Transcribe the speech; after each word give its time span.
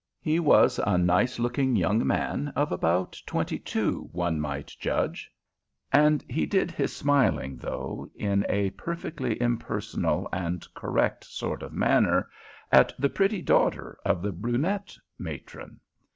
He 0.19 0.39
was 0.39 0.79
a 0.79 0.97
nice 0.97 1.37
looking 1.37 1.75
young 1.75 2.07
man, 2.07 2.51
of 2.55 2.71
about 2.71 3.21
twenty 3.27 3.59
two, 3.59 4.09
one 4.11 4.39
might 4.39 4.65
judge, 4.79 5.31
and 5.93 6.25
he 6.27 6.47
did 6.47 6.71
his 6.71 6.95
smiling, 6.95 7.57
though 7.57 8.09
in 8.15 8.43
a 8.49 8.71
perfectly 8.71 9.39
impersonal 9.39 10.27
and 10.33 10.65
correct 10.73 11.23
sort 11.25 11.61
of 11.61 11.71
manner, 11.73 12.29
at 12.71 12.91
the 12.97 13.09
pretty 13.09 13.43
daughter 13.43 13.95
of 14.03 14.23
the 14.23 14.31
brunette 14.31 14.97
matron. 15.19 15.79